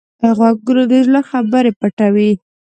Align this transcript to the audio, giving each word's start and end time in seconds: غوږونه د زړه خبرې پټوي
غوږونه 0.37 0.83
د 0.91 0.93
زړه 1.05 1.21
خبرې 1.29 1.71
پټوي 1.79 2.31